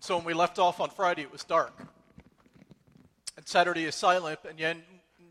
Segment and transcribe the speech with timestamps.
[0.00, 1.74] And so when we left off on Friday, it was dark.
[3.36, 4.78] And Saturday is silent, and yet,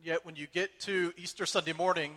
[0.04, 2.14] yet when you get to Easter Sunday morning,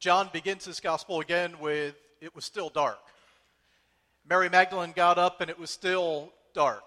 [0.00, 2.98] John begins his gospel again with, It was still dark.
[4.28, 6.82] Mary Magdalene got up, and it was still dark.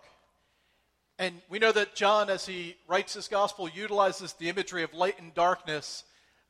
[1.17, 5.17] And we know that John, as he writes his gospel, utilizes the imagery of light
[5.17, 6.04] and darkness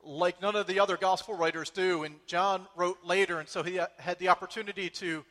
[0.04, 2.04] like none of the other gospel writers do.
[2.04, 5.24] And John wrote later, and so he had the opportunity to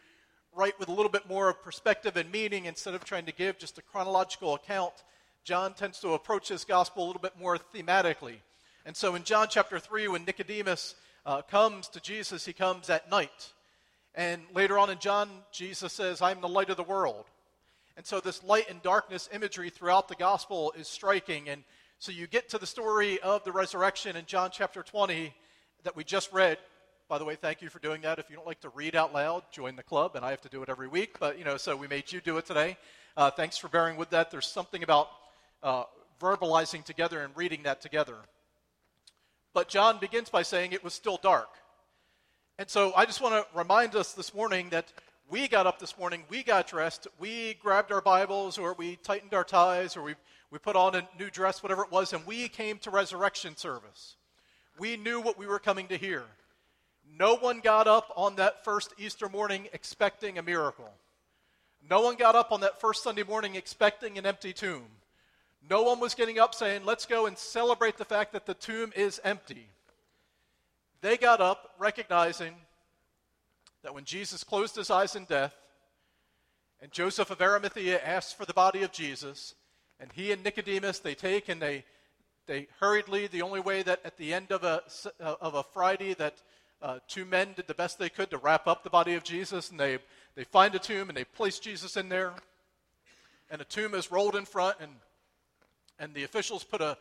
[0.54, 3.58] write with a little bit more of perspective and meaning instead of trying to give
[3.58, 4.92] just a chronological account.
[5.42, 8.36] John tends to approach his gospel a little bit more thematically.
[8.86, 10.94] And so in John chapter 3, when Nicodemus
[11.26, 13.52] uh, comes to Jesus, he comes at night.
[14.14, 17.24] And later on in John, Jesus says, I'm the light of the world.
[17.96, 21.48] And so this light and darkness imagery throughout the gospel is striking.
[21.48, 21.64] And
[21.98, 25.34] so you get to the story of the resurrection in John chapter 20
[25.84, 26.58] that we just read.
[27.14, 28.18] By the way, thank you for doing that.
[28.18, 30.48] If you don't like to read out loud, join the club, and I have to
[30.48, 31.20] do it every week.
[31.20, 32.76] But, you know, so we made you do it today.
[33.16, 34.32] Uh, thanks for bearing with that.
[34.32, 35.10] There's something about
[35.62, 35.84] uh,
[36.20, 38.16] verbalizing together and reading that together.
[39.52, 41.50] But John begins by saying it was still dark.
[42.58, 44.92] And so I just want to remind us this morning that
[45.30, 49.34] we got up this morning, we got dressed, we grabbed our Bibles, or we tightened
[49.34, 50.16] our ties, or we,
[50.50, 54.16] we put on a new dress, whatever it was, and we came to resurrection service.
[54.80, 56.24] We knew what we were coming to hear.
[57.18, 60.90] No one got up on that first Easter morning expecting a miracle.
[61.88, 64.86] No one got up on that first Sunday morning expecting an empty tomb.
[65.68, 68.92] No one was getting up saying, let's go and celebrate the fact that the tomb
[68.96, 69.68] is empty.
[71.00, 72.54] They got up recognizing
[73.82, 75.54] that when Jesus closed his eyes in death,
[76.80, 79.54] and Joseph of Arimathea asked for the body of Jesus,
[80.00, 81.84] and he and Nicodemus, they take and they,
[82.46, 84.82] they hurriedly, the only way that at the end of a,
[85.20, 86.42] of a Friday that
[86.84, 89.70] uh, two men did the best they could to wrap up the body of Jesus,
[89.70, 89.98] and they,
[90.34, 92.34] they find a tomb and they place Jesus in there,
[93.50, 94.92] and a tomb is rolled in front, and,
[95.98, 96.98] and the officials put a,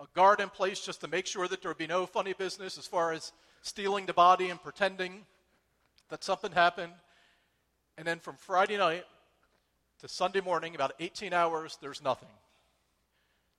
[0.00, 2.76] a guard in place just to make sure that there would be no funny business
[2.76, 3.30] as far as
[3.62, 5.24] stealing the body and pretending
[6.08, 6.92] that something happened.
[7.96, 9.04] And then from Friday night
[10.00, 12.28] to Sunday morning, about 18 hours, there's nothing.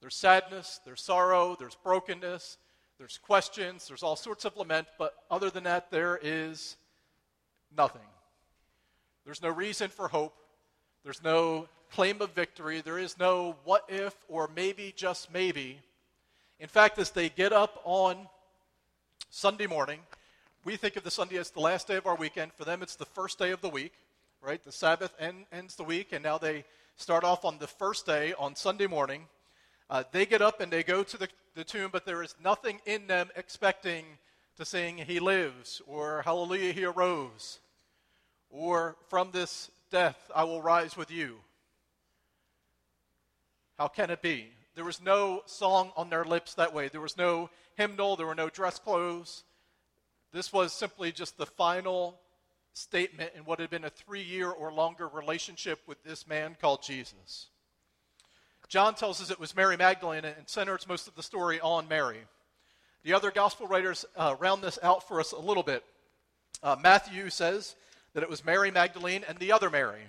[0.01, 2.57] There's sadness, there's sorrow, there's brokenness,
[2.97, 6.77] there's questions, there's all sorts of lament, but other than that, there is
[7.75, 8.01] nothing.
[9.25, 10.35] There's no reason for hope.
[11.03, 12.81] There's no claim of victory.
[12.81, 15.79] There is no what if or maybe, just maybe.
[16.59, 18.27] In fact, as they get up on
[19.29, 19.99] Sunday morning,
[20.63, 22.53] we think of the Sunday as the last day of our weekend.
[22.53, 23.93] For them, it's the first day of the week,
[24.41, 24.63] right?
[24.63, 26.63] The Sabbath end, ends the week, and now they
[26.95, 29.23] start off on the first day on Sunday morning.
[29.89, 32.79] Uh, they get up and they go to the, the tomb, but there is nothing
[32.85, 34.05] in them expecting
[34.57, 37.59] to sing, He lives, or Hallelujah, He arose,
[38.49, 41.37] or from this death I will rise with you.
[43.77, 44.49] How can it be?
[44.75, 46.89] There was no song on their lips that way.
[46.89, 49.43] There was no hymnal, there were no dress clothes.
[50.31, 52.19] This was simply just the final
[52.73, 56.83] statement in what had been a three year or longer relationship with this man called
[56.83, 57.47] Jesus.
[58.67, 62.19] John tells us it was Mary Magdalene and centers most of the story on Mary.
[63.03, 65.83] The other gospel writers uh, round this out for us a little bit.
[66.63, 67.75] Uh, Matthew says
[68.13, 70.01] that it was Mary Magdalene and the other Mary.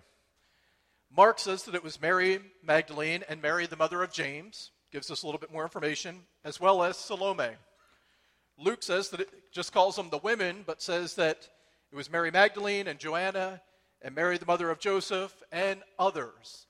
[1.15, 5.22] Mark says that it was Mary Magdalene and Mary, the mother of James, gives us
[5.22, 7.56] a little bit more information, as well as Salome.
[8.59, 11.49] Luke says that it just calls them the women, but says that
[11.93, 13.61] it was Mary Magdalene and Joanna
[14.03, 16.66] and Mary, the mother of Joseph, and others.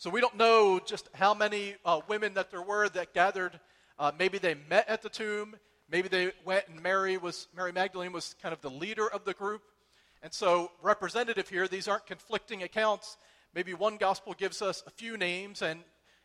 [0.00, 3.60] So we don't know just how many uh, women that there were that gathered.
[3.98, 5.56] Uh, maybe they met at the tomb.
[5.90, 9.34] Maybe they went and Mary was Mary Magdalene was kind of the leader of the
[9.34, 9.60] group.
[10.22, 13.18] And so representative here, these aren't conflicting accounts.
[13.54, 15.80] Maybe one gospel gives us a few names and,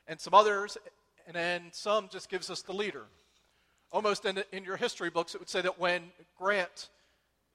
[0.07, 0.77] and some others,
[1.27, 3.03] and then some just gives us the leader.
[3.91, 6.87] Almost in, in your history books, it would say that when Grant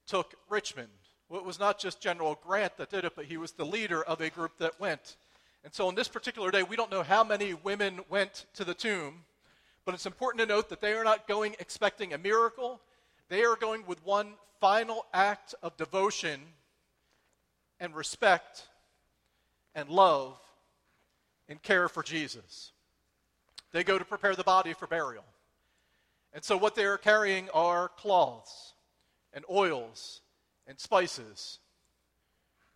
[0.05, 0.89] took Richmond,
[1.29, 4.03] well, it was not just General Grant that did it, but he was the leader
[4.03, 5.15] of a group that went.
[5.63, 8.73] And so on this particular day, we don't know how many women went to the
[8.73, 9.23] tomb,
[9.85, 12.81] but it's important to note that they are not going expecting a miracle.
[13.29, 16.41] They are going with one final act of devotion
[17.79, 18.67] and respect
[19.75, 20.39] and love
[21.47, 22.71] and care for Jesus.
[23.71, 25.23] They go to prepare the body for burial.
[26.33, 28.73] And so, what they are carrying are cloths
[29.33, 30.21] and oils
[30.67, 31.59] and spices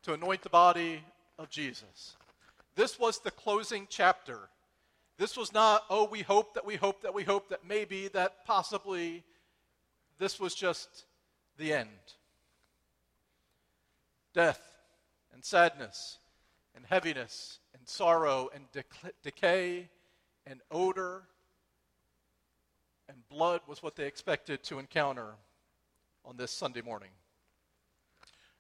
[0.04, 1.04] to anoint the body
[1.38, 2.16] of Jesus.
[2.76, 4.38] This was the closing chapter.
[5.18, 8.46] This was not, oh, we hope that we hope that we hope that maybe, that
[8.46, 9.24] possibly.
[10.18, 11.06] This was just
[11.58, 11.90] the end.
[14.34, 14.62] Death
[15.34, 16.18] and sadness
[16.76, 18.66] and heaviness and sorrow and
[19.24, 19.88] decay
[20.46, 21.24] and odor
[23.08, 25.36] and blood was what they expected to encounter
[26.26, 27.12] on this Sunday morning.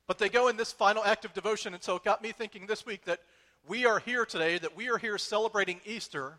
[0.07, 2.67] But they go in this final act of devotion, and so it got me thinking
[2.67, 3.19] this week that
[3.67, 6.37] we are here today, that we are here celebrating Easter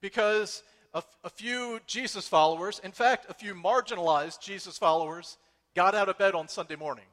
[0.00, 0.62] because
[0.94, 5.38] a, few Jesus followers, in fact, a few marginalized Jesus followers,
[5.74, 7.04] got out of bed on Sunday morning.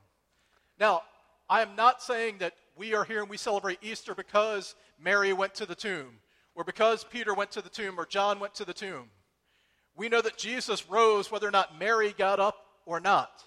[0.80, 1.04] Now,
[1.50, 5.56] I am not saying that we are here and we celebrate Easter because Mary went
[5.56, 6.20] to the tomb,
[6.56, 9.10] or because Peter went to the tomb, or John went to the tomb.
[9.96, 13.44] We know that Jesus rose whether or not Mary got up or not.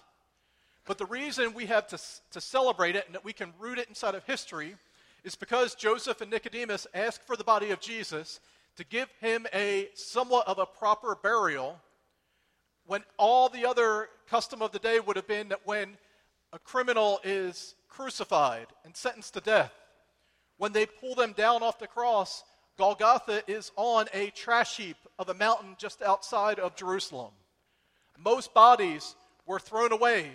[0.85, 1.99] But the reason we have to,
[2.31, 4.75] to celebrate it and that we can root it inside of history
[5.23, 8.39] is because Joseph and Nicodemus asked for the body of Jesus
[8.77, 11.79] to give him a somewhat of a proper burial
[12.85, 15.97] when all the other custom of the day would have been that when
[16.53, 19.73] a criminal is crucified and sentenced to death,
[20.57, 22.43] when they pull them down off the cross,
[22.77, 27.31] Golgotha is on a trash heap of a mountain just outside of Jerusalem.
[28.17, 29.15] Most bodies
[29.45, 30.31] were thrown away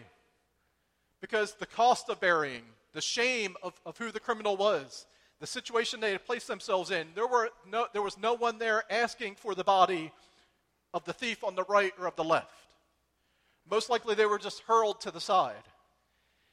[1.20, 2.62] because the cost of burying,
[2.96, 5.06] the shame of, of who the criminal was,
[5.38, 8.84] the situation they had placed themselves in, there, were no, there was no one there
[8.90, 10.10] asking for the body
[10.94, 12.54] of the thief on the right or of the left.
[13.70, 15.68] Most likely they were just hurled to the side.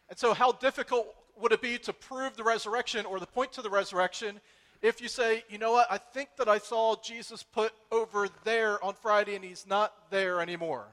[0.09, 3.61] And so, how difficult would it be to prove the resurrection or the point to
[3.61, 4.41] the resurrection
[4.81, 8.83] if you say, you know what, I think that I saw Jesus put over there
[8.83, 10.87] on Friday and he's not there anymore.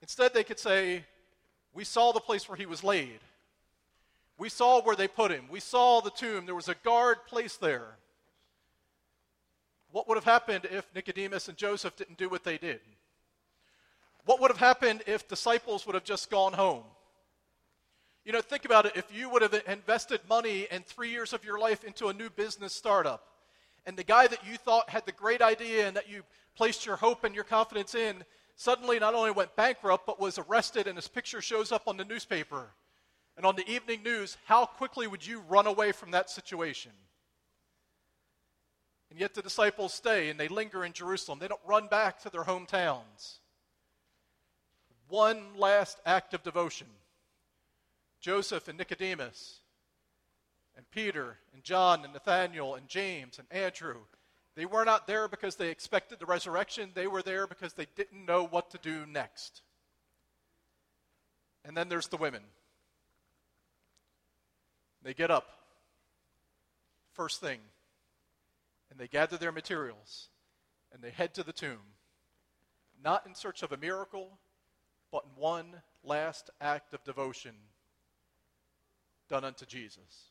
[0.00, 1.04] Instead, they could say,
[1.74, 3.20] we saw the place where he was laid.
[4.38, 5.44] We saw where they put him.
[5.50, 6.46] We saw the tomb.
[6.46, 7.96] There was a guard placed there.
[9.90, 12.80] What would have happened if Nicodemus and Joseph didn't do what they did?
[14.24, 16.84] What would have happened if disciples would have just gone home?
[18.24, 18.92] You know, think about it.
[18.94, 22.30] If you would have invested money and three years of your life into a new
[22.30, 23.26] business startup,
[23.84, 26.22] and the guy that you thought had the great idea and that you
[26.54, 28.22] placed your hope and your confidence in
[28.56, 32.04] suddenly not only went bankrupt, but was arrested, and his picture shows up on the
[32.04, 32.70] newspaper
[33.36, 36.92] and on the evening news, how quickly would you run away from that situation?
[39.10, 41.38] And yet the disciples stay and they linger in Jerusalem.
[41.38, 43.38] They don't run back to their hometowns.
[45.08, 46.86] One last act of devotion
[48.20, 49.58] Joseph and Nicodemus,
[50.76, 53.96] and Peter, and John, and Nathaniel, and James, and Andrew.
[54.54, 56.90] They were not there because they expected the resurrection.
[56.94, 59.62] They were there because they didn't know what to do next.
[61.64, 62.42] And then there's the women.
[65.02, 65.46] They get up,
[67.12, 67.58] first thing,
[68.90, 70.28] and they gather their materials,
[70.92, 71.80] and they head to the tomb,
[73.02, 74.38] not in search of a miracle,
[75.10, 77.54] but in one last act of devotion
[79.28, 80.30] done unto Jesus.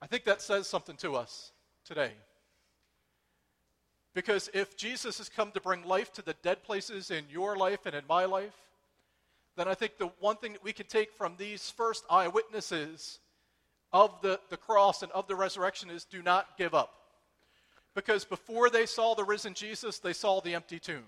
[0.00, 1.52] I think that says something to us
[1.86, 2.12] today.
[4.14, 7.84] Because if Jesus has come to bring life to the dead places in your life
[7.84, 8.56] and in my life,
[9.56, 13.20] then I think the one thing that we can take from these first eyewitnesses
[13.92, 16.94] of the, the cross and of the resurrection is do not give up.
[17.94, 21.04] Because before they saw the risen Jesus, they saw the empty tomb.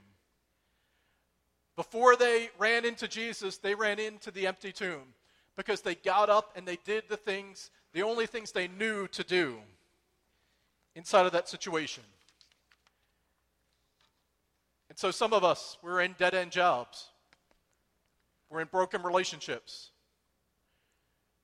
[1.77, 5.15] Before they ran into Jesus, they ran into the empty tomb
[5.57, 9.25] because they got up and they did the things, the only things they knew to
[9.25, 9.59] do
[10.99, 12.03] inside of that situation.
[14.91, 17.09] And so some of us, we're in dead end jobs,
[18.51, 19.91] we're in broken relationships.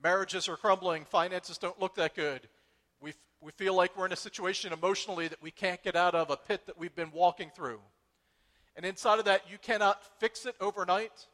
[0.03, 2.43] Marriages are crumbling, finances don't look that good.
[3.01, 6.29] We, we feel like we're in a situation emotionally that we can't get out of,
[6.29, 7.81] a pit that we've been walking through.
[8.77, 11.27] And inside of that, you cannot fix it overnight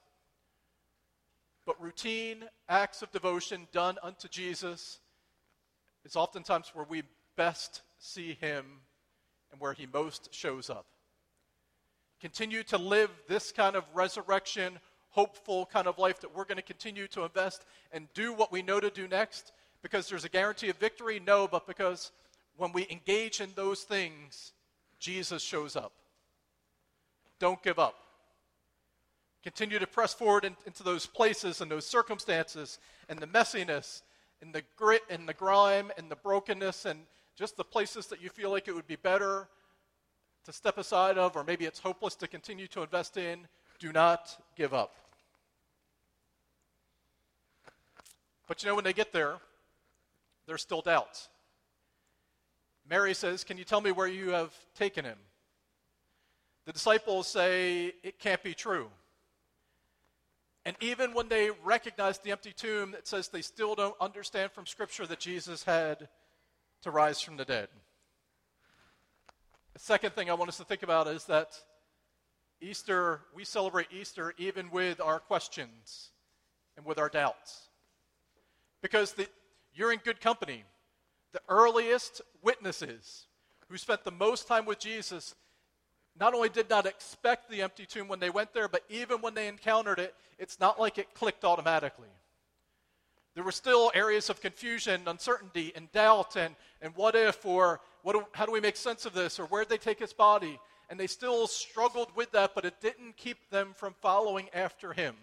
[1.71, 4.99] but routine acts of devotion done unto Jesus
[6.05, 7.05] is oftentimes where we
[7.37, 8.65] best see him
[9.53, 10.87] and where he most shows up.
[12.21, 14.79] Continue to live this kind of resurrection,
[15.11, 18.63] hopeful kind of life that we're going to continue to invest and do what we
[18.63, 19.53] know to do next
[19.83, 21.21] because there's a guarantee of victory?
[21.25, 22.11] No, but because
[22.57, 24.53] when we engage in those things,
[24.99, 25.93] Jesus shows up.
[27.39, 27.95] Don't give up.
[29.43, 32.79] Continue to press forward in, into those places and those circumstances
[33.09, 34.03] and the messiness
[34.43, 37.01] and the grit and the grime and the brokenness and
[37.41, 39.49] just the places that you feel like it would be better
[40.45, 43.49] to step aside of, or maybe it's hopeless to continue to invest in.
[43.79, 44.95] Do not give up.
[48.47, 49.37] But you know, when they get there,
[50.47, 51.31] there's still doubts.
[52.91, 55.17] Mary says, Can you tell me where you have taken him?
[56.67, 58.91] The disciples say, It can't be true.
[60.67, 64.67] And even when they recognize the empty tomb, it says they still don't understand from
[64.67, 66.07] Scripture that Jesus had
[66.83, 67.69] to rise from the dead.
[69.75, 71.59] The second thing I want us to think about is that
[72.61, 76.11] Easter, we celebrate Easter even with our questions
[76.77, 77.69] and with our doubts.
[78.83, 79.29] Because the,
[79.75, 80.65] you're in good company.
[81.33, 83.27] The earliest witnesses
[83.69, 85.35] who spent the most time with Jesus
[86.19, 89.35] not only did not expect the empty tomb when they went there, but even when
[89.35, 92.09] they encountered it, it's not like it clicked automatically.
[93.35, 98.29] There were still areas of confusion, uncertainty, and doubt, and, and what if, or what
[98.33, 100.59] how do we make sense of this, or where'd they take his body?
[100.89, 105.15] And they still struggled with that, but it didn't keep them from following after him.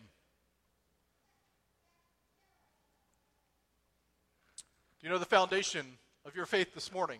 [5.01, 5.85] You know, the foundation
[6.25, 7.19] of your faith this morning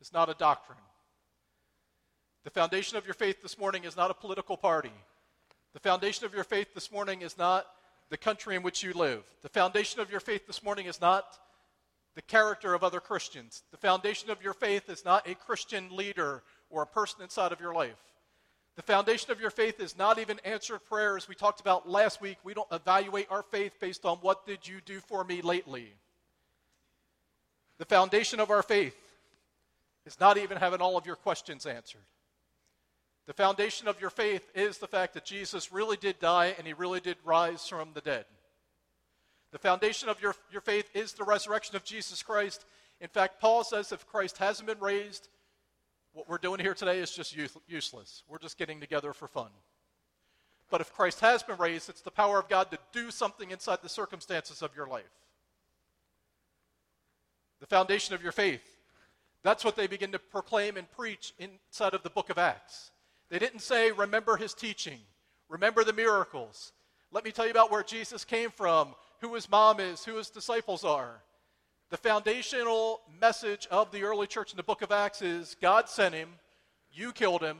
[0.00, 0.78] is not a doctrine.
[2.44, 4.92] The foundation of your faith this morning is not a political party.
[5.74, 7.66] The foundation of your faith this morning is not
[8.12, 9.24] the country in which you live.
[9.40, 11.24] The foundation of your faith this morning is not
[12.14, 13.62] the character of other Christians.
[13.70, 17.60] The foundation of your faith is not a Christian leader or a person inside of
[17.60, 17.96] your life.
[18.76, 21.26] The foundation of your faith is not even answered prayers.
[21.26, 22.36] We talked about last week.
[22.44, 25.94] We don't evaluate our faith based on what did you do for me lately.
[27.78, 28.96] The foundation of our faith
[30.04, 32.04] is not even having all of your questions answered.
[33.26, 36.72] The foundation of your faith is the fact that Jesus really did die and he
[36.72, 38.24] really did rise from the dead.
[39.52, 42.64] The foundation of your, your faith is the resurrection of Jesus Christ.
[43.00, 45.28] In fact, Paul says if Christ hasn't been raised,
[46.14, 47.36] what we're doing here today is just
[47.68, 48.22] useless.
[48.28, 49.50] We're just getting together for fun.
[50.70, 53.80] But if Christ has been raised, it's the power of God to do something inside
[53.82, 55.04] the circumstances of your life.
[57.60, 58.64] The foundation of your faith.
[59.42, 62.91] That's what they begin to proclaim and preach inside of the book of Acts.
[63.32, 64.98] They didn't say, remember his teaching,
[65.48, 66.72] remember the miracles.
[67.10, 70.28] Let me tell you about where Jesus came from, who his mom is, who his
[70.28, 71.22] disciples are.
[71.88, 76.14] The foundational message of the early church in the book of Acts is God sent
[76.14, 76.28] him,
[76.92, 77.56] you killed him,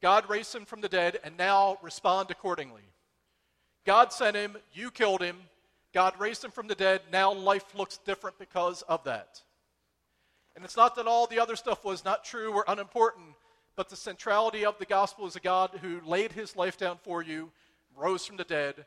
[0.00, 2.88] God raised him from the dead, and now respond accordingly.
[3.84, 5.36] God sent him, you killed him,
[5.92, 9.42] God raised him from the dead, now life looks different because of that.
[10.56, 13.34] And it's not that all the other stuff was not true or unimportant,
[13.76, 17.22] but the centrality of the gospel is a God who laid his life down for
[17.22, 17.50] you,
[17.96, 18.84] rose from the dead,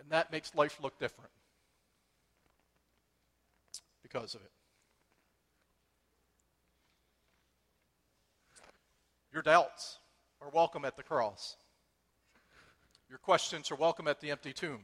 [0.00, 1.30] and that makes life look different
[4.02, 4.50] because of it.
[9.32, 9.98] Your doubts
[10.40, 11.56] are welcome at the cross.
[13.08, 14.80] Your questions are welcome at the empty tomb.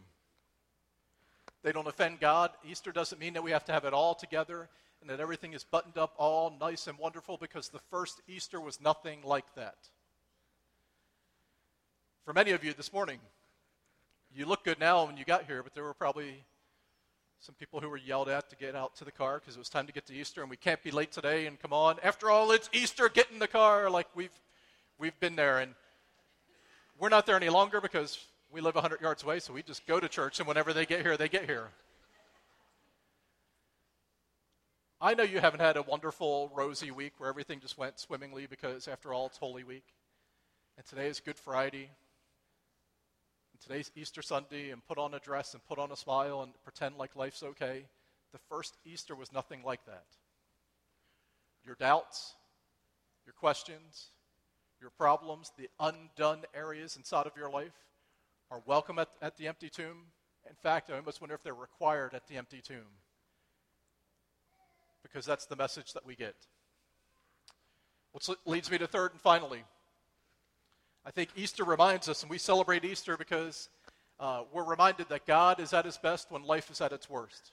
[1.62, 2.50] They don't offend God.
[2.68, 4.68] Easter doesn't mean that we have to have it all together
[5.00, 8.80] and that everything is buttoned up all nice and wonderful because the first Easter was
[8.80, 9.76] nothing like that.
[12.24, 13.18] For many of you this morning,
[14.34, 16.44] you look good now when you got here, but there were probably
[17.40, 19.70] some people who were yelled at to get out to the car because it was
[19.70, 21.96] time to get to Easter and we can't be late today and come on.
[22.02, 23.88] After all, it's Easter, get in the car.
[23.88, 24.38] Like we've,
[24.98, 25.74] we've been there and
[26.98, 28.22] we're not there any longer because
[28.52, 31.02] we live 100 yards away, so we just go to church and whenever they get
[31.02, 31.68] here, they get here.
[35.00, 38.86] I know you haven't had a wonderful, rosy week where everything just went swimmingly because,
[38.86, 39.84] after all, it's Holy Week.
[40.76, 41.90] And today is Good Friday.
[43.52, 46.52] And today's Easter Sunday, and put on a dress and put on a smile and
[46.64, 47.86] pretend like life's okay.
[48.32, 50.04] The first Easter was nothing like that.
[51.64, 52.34] Your doubts,
[53.24, 54.08] your questions,
[54.80, 57.72] your problems, the undone areas inside of your life
[58.50, 60.06] are welcome at, at the empty tomb.
[60.48, 62.86] In fact, I almost wonder if they're required at the empty tomb
[65.02, 66.34] because that's the message that we get.
[68.12, 69.62] Which leads me to third and finally.
[71.04, 73.68] I think Easter reminds us, and we celebrate Easter because
[74.18, 77.52] uh, we're reminded that God is at his best when life is at its worst.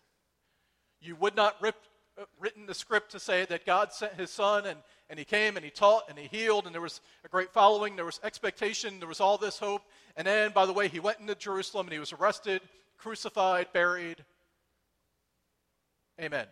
[1.00, 1.76] You would not rip,
[2.20, 5.56] Uh, written the script to say that God sent his son and, and he came
[5.56, 8.98] and he taught and he healed and there was a great following, there was expectation,
[8.98, 9.84] there was all this hope.
[10.16, 12.62] And then, by the way, he went into Jerusalem and he was arrested,
[12.98, 14.26] crucified, buried.
[16.20, 16.48] Amen.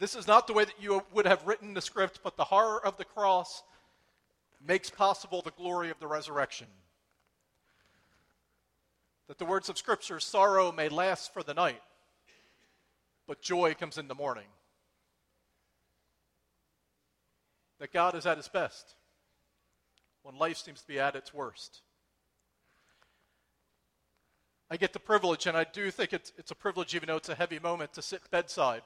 [0.00, 2.84] This is not the way that you would have written the script, but the horror
[2.84, 3.62] of the cross
[4.66, 6.66] makes possible the glory of the resurrection.
[9.28, 11.80] That the words of Scripture, sorrow may last for the night,
[13.30, 14.48] but joy comes in the morning.
[17.78, 18.96] That God is at his best
[20.24, 21.82] when life seems to be at its worst.
[24.68, 27.28] I get the privilege, and I do think it's, it's a privilege, even though it's
[27.28, 28.82] a heavy moment, to sit bedside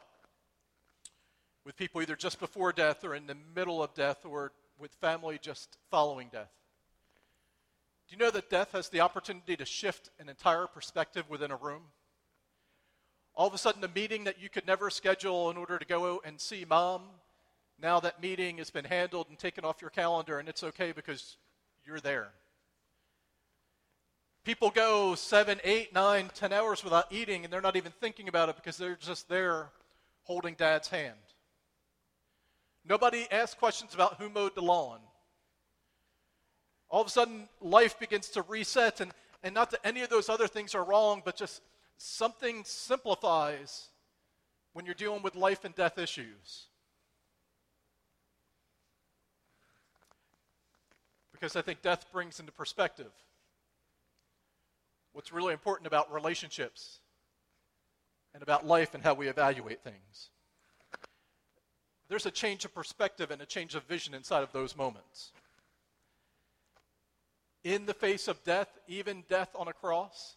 [1.65, 5.39] with people either just before death or in the middle of death or with family
[5.41, 6.53] just following death.
[8.09, 11.57] Do you know that death has the opportunity to shift an entire perspective within a
[11.57, 11.85] room?
[13.37, 16.23] All of a sudden, a meeting that you could never schedule in order to go
[16.25, 17.03] and see mom,
[17.81, 21.37] now that meeting has been handled and taken off your calendar, and it's okay because
[21.85, 22.29] you're there.
[24.45, 28.49] People go seven, eight, nine, ten hours without eating, and they're not even thinking about
[28.51, 29.71] it because they're just there
[30.23, 31.17] holding dad's hand.
[32.85, 35.01] Nobody asks questions about who mowed the lawn.
[36.89, 39.13] All of a sudden, life begins to reset, and,
[39.43, 41.63] and not that any of those other things are wrong, but just
[41.97, 43.89] something simplifies
[44.73, 46.67] when you're dealing with life and death issues.
[51.33, 53.13] Because I think death brings into perspective
[55.13, 56.99] what's really important about relationships
[58.35, 60.31] and about life and how we evaluate things.
[62.09, 65.33] There's a change of perspective and a change of vision inside of those moments.
[67.63, 70.37] In the face of death, even death on a cross,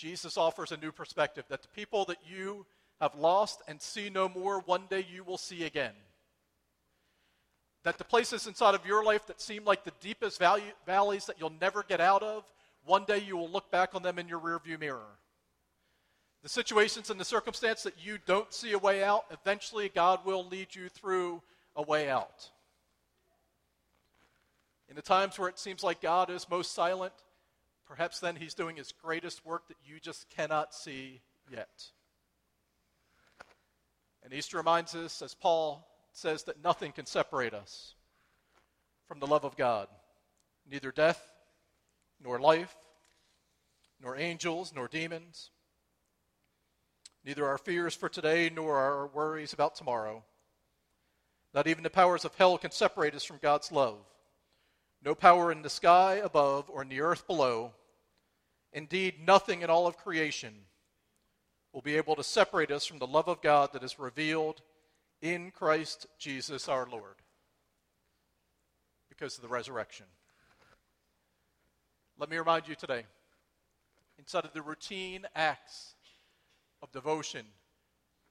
[0.00, 2.64] Jesus offers a new perspective that the people that you
[3.02, 5.92] have lost and see no more, one day you will see again.
[7.84, 11.36] That the places inside of your life that seem like the deepest value, valleys that
[11.38, 12.44] you'll never get out of,
[12.86, 15.18] one day you will look back on them in your rearview mirror.
[16.42, 20.46] The situations and the circumstance that you don't see a way out, eventually God will
[20.46, 21.42] lead you through
[21.76, 22.48] a way out.
[24.88, 27.12] In the times where it seems like God is most silent,
[27.90, 31.90] Perhaps then he's doing his greatest work that you just cannot see yet.
[34.22, 37.94] And Easter reminds us, as Paul says, that nothing can separate us
[39.08, 39.88] from the love of God.
[40.70, 41.20] Neither death,
[42.22, 42.76] nor life,
[44.00, 45.50] nor angels, nor demons.
[47.24, 50.22] Neither our fears for today, nor our worries about tomorrow.
[51.52, 53.98] Not even the powers of hell can separate us from God's love.
[55.04, 57.72] No power in the sky above or in the earth below
[58.72, 60.54] Indeed, nothing in all of creation
[61.72, 64.62] will be able to separate us from the love of God that is revealed
[65.22, 67.16] in Christ Jesus our Lord
[69.08, 70.06] because of the resurrection.
[72.18, 73.04] Let me remind you today,
[74.18, 75.94] inside of the routine acts
[76.82, 77.46] of devotion,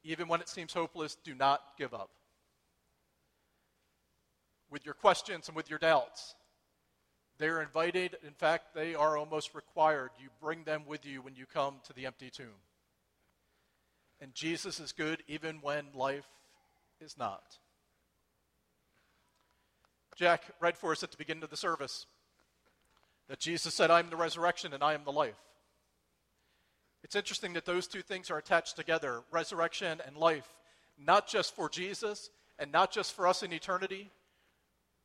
[0.03, 2.09] even when it seems hopeless, do not give up.
[4.69, 6.35] With your questions and with your doubts,
[7.39, 8.17] they're invited.
[8.25, 10.11] In fact, they are almost required.
[10.19, 12.47] You bring them with you when you come to the empty tomb.
[14.21, 16.27] And Jesus is good even when life
[16.99, 17.57] is not.
[20.15, 22.05] Jack read for us at the beginning of the service
[23.29, 25.39] that Jesus said, I am the resurrection and I am the life.
[27.05, 30.49] It's interesting that those two things are attached together resurrection and life,
[30.97, 34.09] not just for Jesus and not just for us in eternity,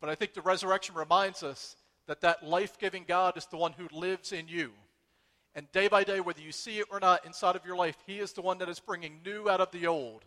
[0.01, 3.89] but I think the resurrection reminds us that that life-giving God is the one who
[3.93, 4.73] lives in you.
[5.55, 8.19] And day by day, whether you see it or not inside of your life, He
[8.19, 10.25] is the one that is bringing new out of the old,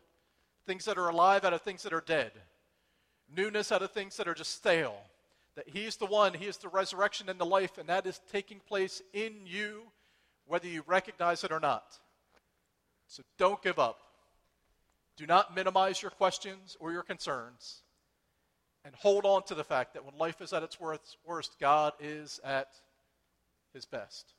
[0.66, 2.32] things that are alive out of things that are dead,
[3.36, 4.98] newness out of things that are just stale.
[5.56, 8.22] That He is the one, He is the resurrection and the life, and that is
[8.32, 9.84] taking place in you,
[10.46, 12.00] whether you recognize it or not.
[13.08, 14.00] So don't give up.
[15.18, 17.82] Do not minimize your questions or your concerns
[18.88, 20.78] and hold on to the fact that when life is at its
[21.26, 22.70] worst, God is at
[23.74, 24.34] his best.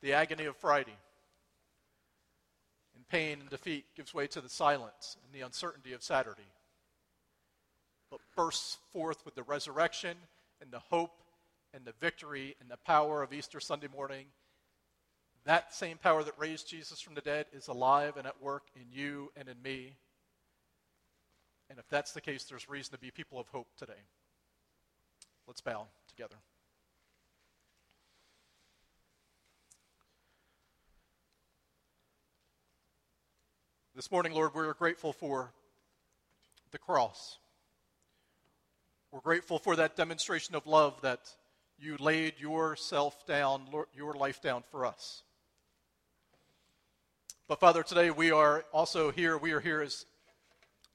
[0.00, 0.94] The agony of Friday
[2.94, 6.52] and pain and defeat gives way to the silence and the uncertainty of Saturday,
[8.08, 10.16] but bursts forth with the resurrection
[10.60, 11.24] and the hope
[11.74, 14.26] and the victory and the power of Easter Sunday morning.
[15.46, 18.86] That same power that raised Jesus from the dead is alive and at work in
[18.92, 19.96] you and in me
[21.72, 24.02] and if that's the case, there's reason to be people of hope today.
[25.46, 26.36] Let's bow together.
[33.96, 35.54] This morning, Lord, we're grateful for
[36.72, 37.38] the cross.
[39.10, 41.20] We're grateful for that demonstration of love that
[41.78, 43.62] you laid yourself down,
[43.94, 45.22] your life down for us.
[47.48, 50.04] But Father, today we are also here, we are here as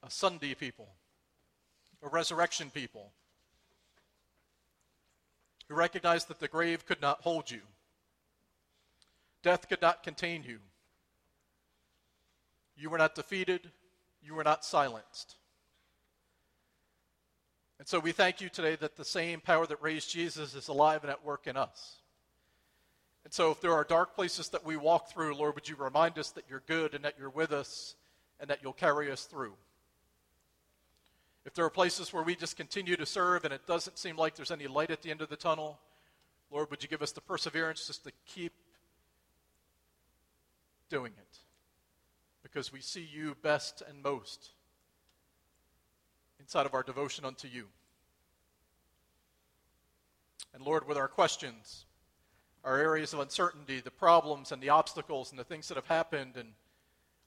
[0.02, 0.88] a Sunday people,
[2.02, 3.12] a resurrection people,
[5.68, 7.60] who recognized that the grave could not hold you,
[9.42, 10.58] death could not contain you.
[12.76, 13.70] You were not defeated,
[14.22, 15.36] you were not silenced.
[17.78, 21.02] And so we thank you today that the same power that raised Jesus is alive
[21.02, 21.98] and at work in us.
[23.24, 26.18] And so if there are dark places that we walk through, Lord, would you remind
[26.18, 27.94] us that you're good and that you're with us
[28.40, 29.54] and that you'll carry us through.
[31.44, 34.34] If there are places where we just continue to serve and it doesn't seem like
[34.34, 35.78] there's any light at the end of the tunnel,
[36.50, 38.52] Lord, would you give us the perseverance just to keep
[40.88, 41.38] doing it?
[42.42, 44.50] Because we see you best and most
[46.40, 47.66] inside of our devotion unto you.
[50.54, 51.84] And Lord, with our questions,
[52.64, 56.36] our areas of uncertainty, the problems and the obstacles and the things that have happened
[56.36, 56.48] and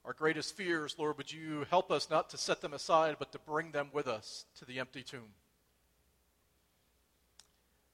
[0.03, 3.39] our greatest fears, Lord, would you help us not to set them aside, but to
[3.39, 5.33] bring them with us to the empty tomb?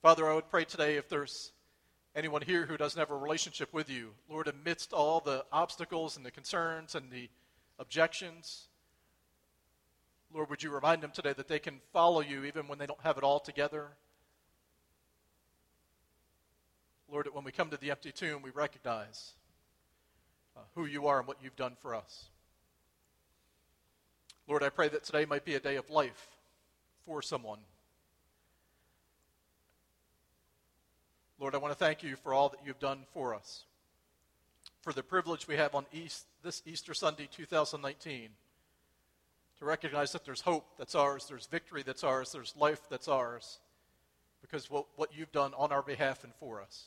[0.01, 1.51] Father, I would pray today if there's
[2.15, 6.25] anyone here who doesn't have a relationship with you, Lord, amidst all the obstacles and
[6.25, 7.29] the concerns and the
[7.77, 8.67] objections,
[10.33, 13.01] Lord, would you remind them today that they can follow you even when they don't
[13.01, 13.89] have it all together?
[17.09, 19.33] Lord, that when we come to the empty tomb, we recognize
[20.57, 22.25] uh, who you are and what you've done for us.
[24.47, 26.27] Lord, I pray that today might be a day of life
[27.05, 27.59] for someone.
[31.39, 33.65] Lord, I want to thank you for all that you've done for us,
[34.81, 38.29] for the privilege we have on East, this Easter Sunday 2019
[39.59, 43.59] to recognize that there's hope that's ours, there's victory that's ours, there's life that's ours,
[44.41, 46.85] because what, what you've done on our behalf and for us.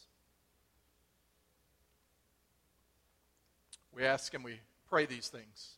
[3.94, 5.76] We ask and we pray these things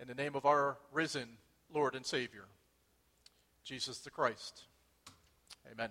[0.00, 1.28] in the name of our risen
[1.72, 2.44] Lord and Savior,
[3.64, 4.64] Jesus the Christ.
[5.70, 5.90] Amen.